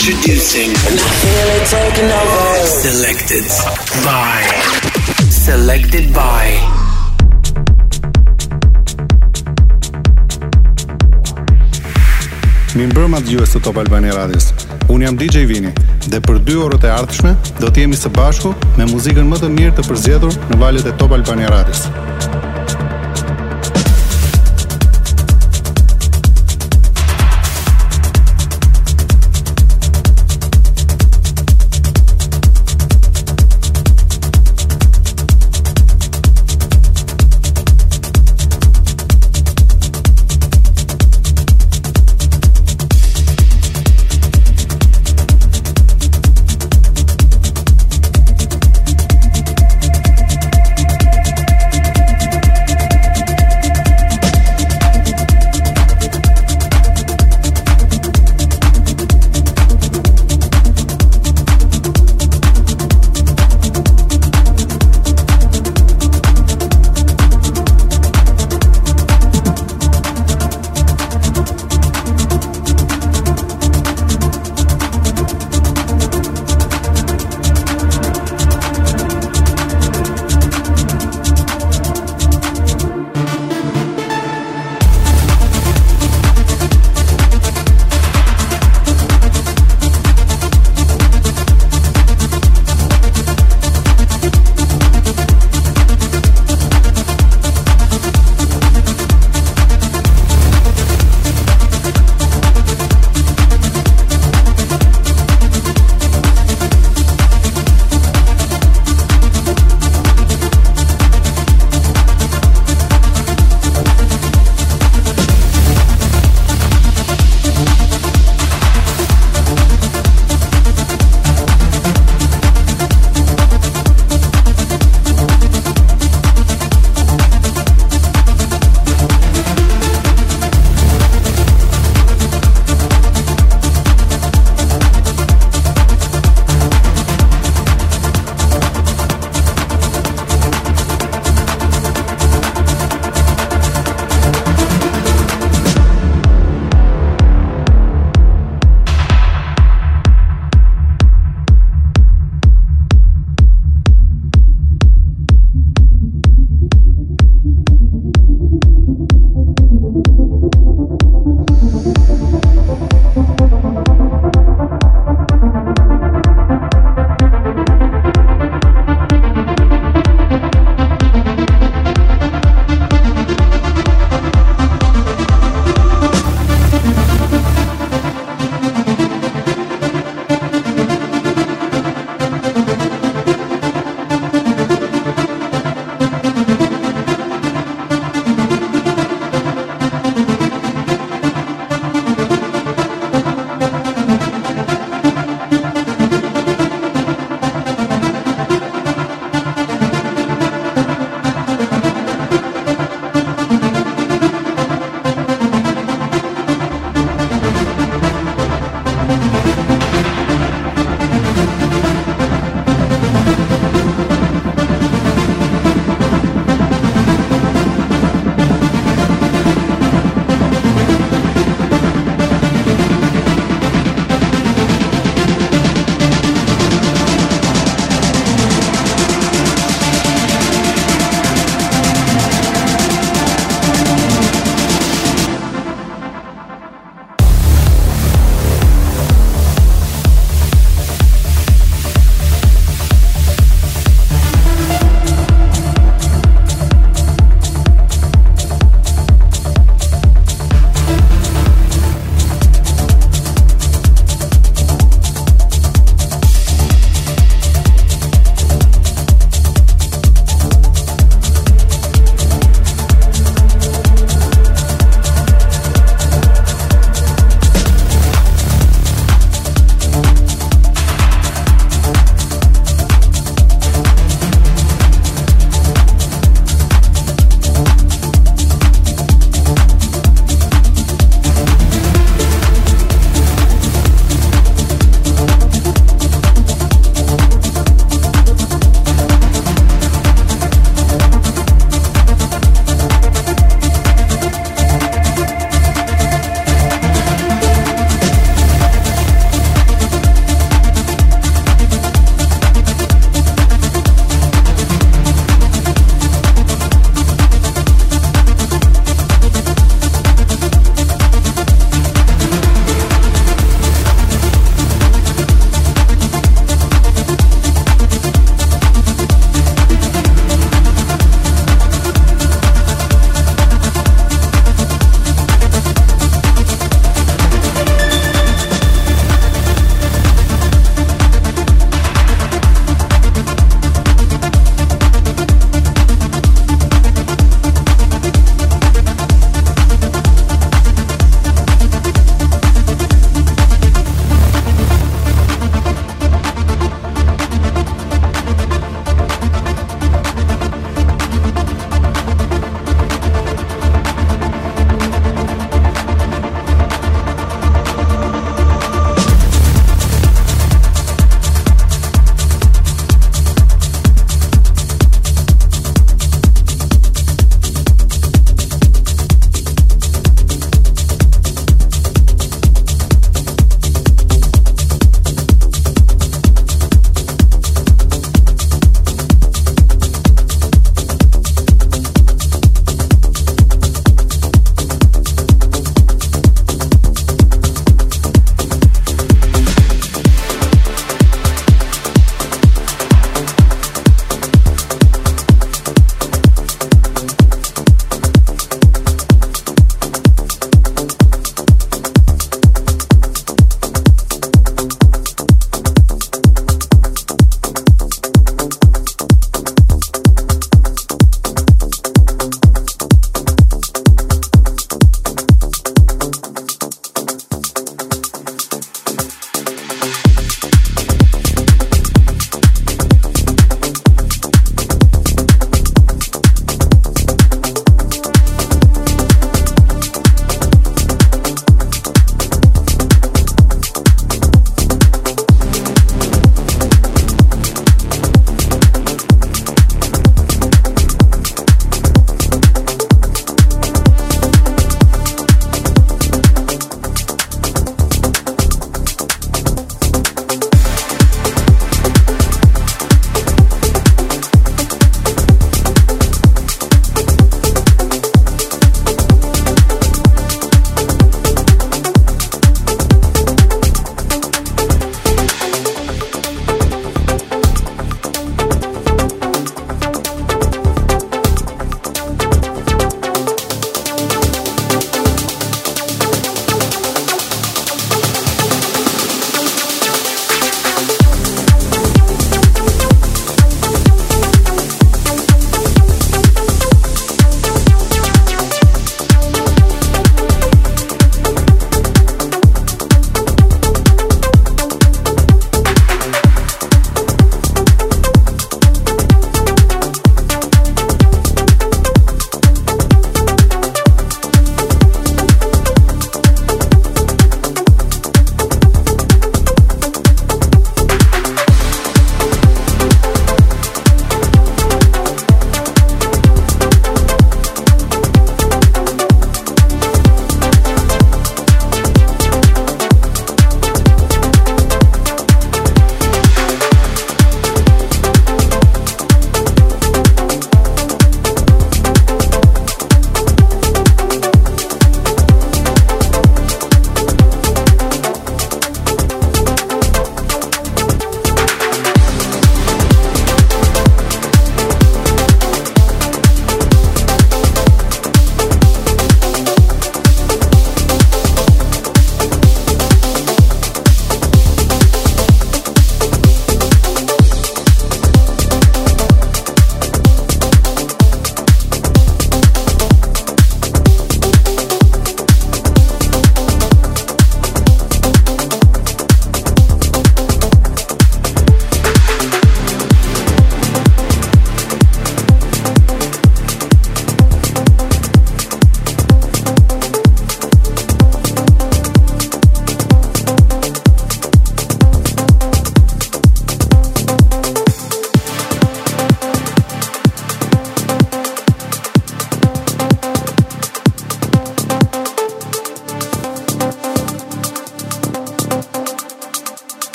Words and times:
Introducing. 0.00 0.70
And 0.88 0.96
I 0.96 1.10
feel 1.20 1.48
it 1.60 1.66
taking 1.68 2.08
over. 2.08 2.66
Selected 2.66 3.44
by. 4.00 4.40
Selected 5.28 6.06
by. 6.14 6.46
Mi 12.72 12.86
mbrëma 12.88 13.20
të 13.20 13.28
gjuhës 13.28 13.52
të 13.52 13.60
Top 13.66 13.76
Albani 13.84 14.08
Radios. 14.16 14.54
Unë 14.88 15.10
jam 15.10 15.20
DJ 15.20 15.44
Vini 15.50 15.74
dhe 16.08 16.22
për 16.24 16.40
dy 16.48 16.56
orët 16.64 16.88
e 16.88 16.94
ardhshme 16.96 17.34
do 17.60 17.68
të 17.68 17.84
jemi 17.84 18.00
së 18.00 18.14
bashku 18.16 18.54
me 18.80 18.88
muzikën 18.88 19.28
më 19.28 19.42
të 19.44 19.52
mirë 19.58 19.76
të 19.76 19.90
përzgjedhur 19.90 20.40
në 20.54 20.62
valët 20.64 20.88
e 20.88 20.96
Top 20.96 21.12
Albani 21.18 21.52
Radios. 21.52 21.84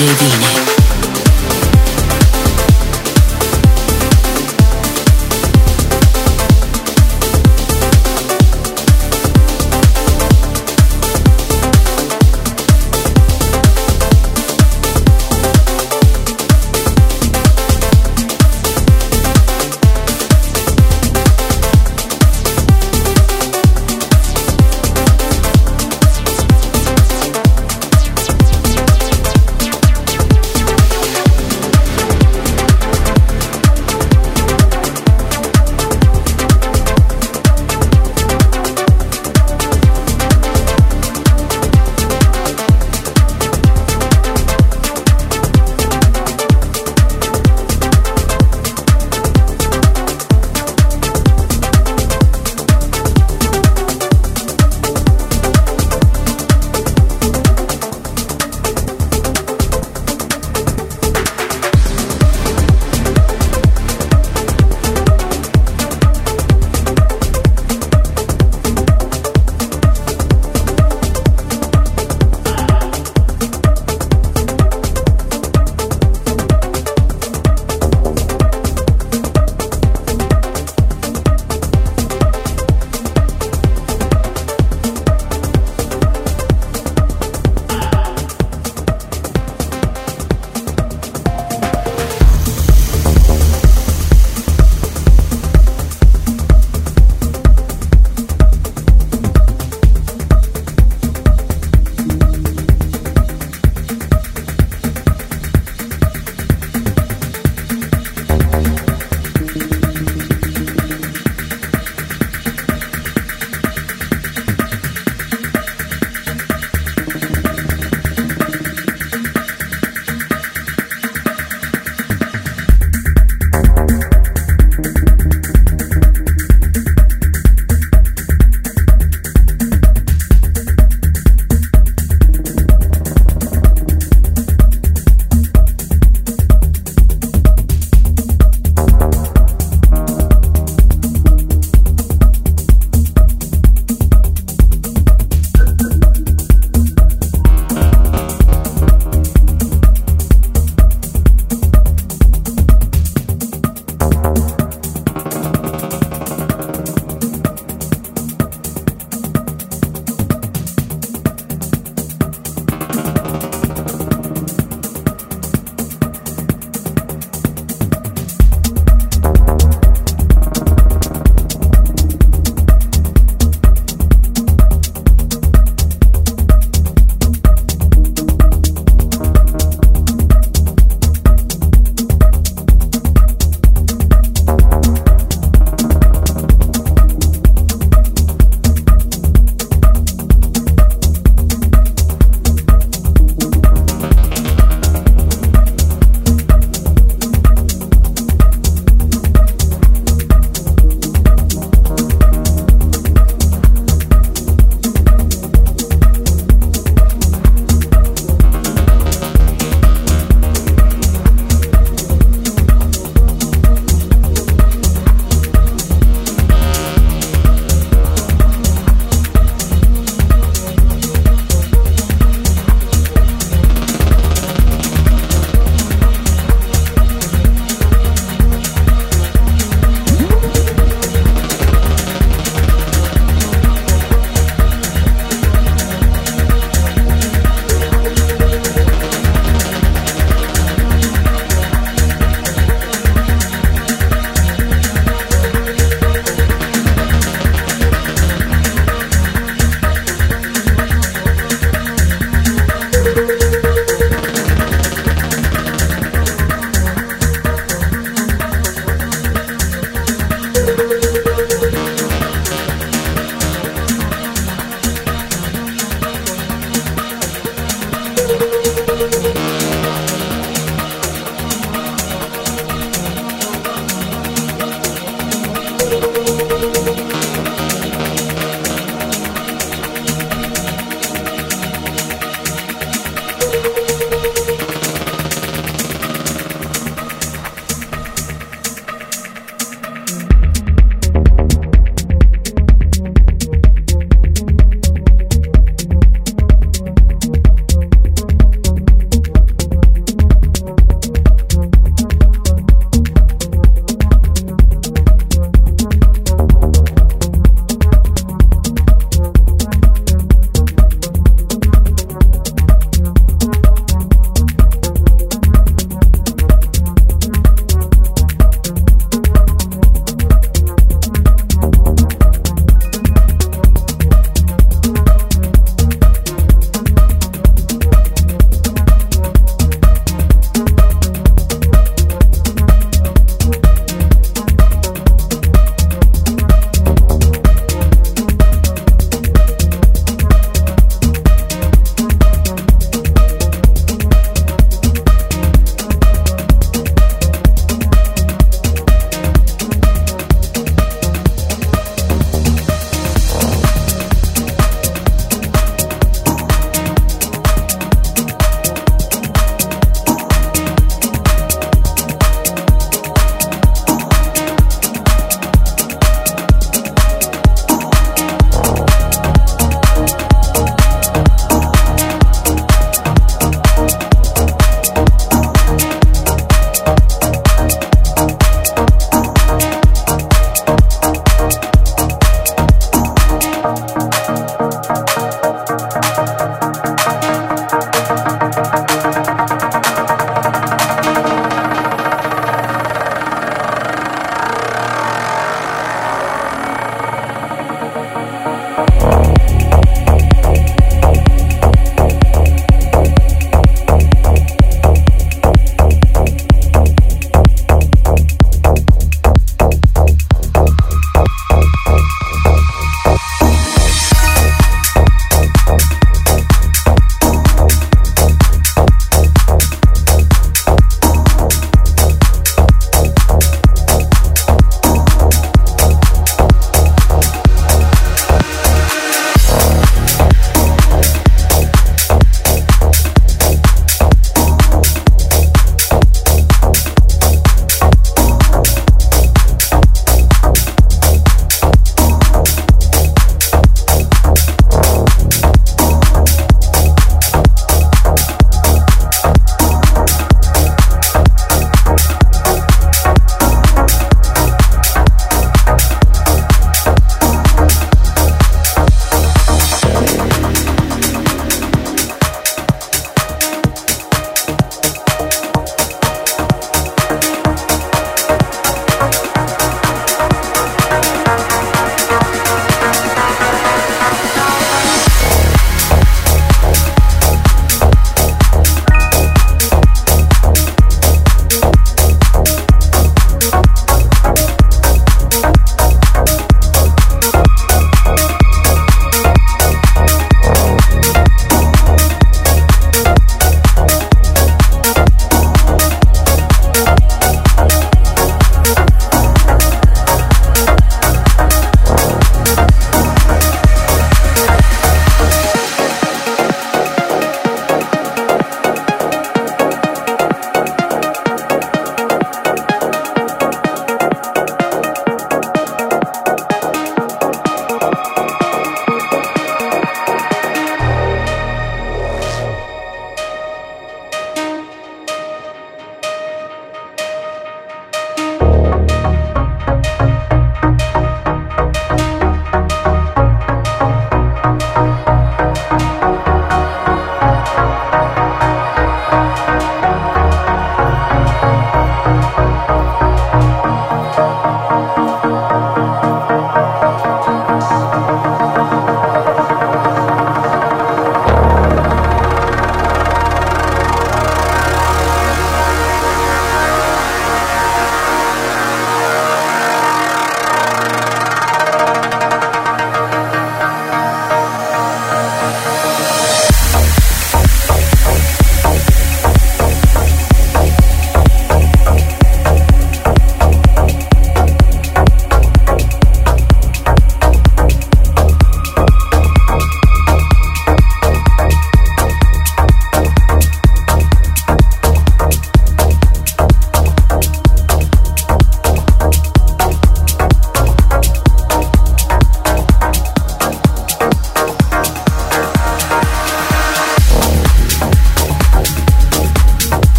JB 0.00 0.06
ね 0.06 0.69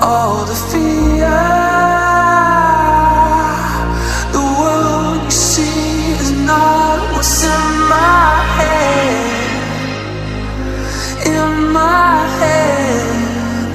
all 0.00 0.44
the 0.44 0.54
fear. 0.54 1.28
The 4.32 4.44
world 4.60 5.24
you 5.24 5.30
see 5.30 6.12
is 6.12 6.30
not 6.32 6.98
what's 7.12 7.42
in 7.44 7.88
my 7.88 8.42
head. 8.58 9.56
In 11.26 11.72
my 11.72 12.26
head, 12.40 13.70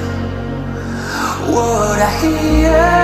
what 1.52 1.98
I 2.00 2.10
hear. 2.20 3.03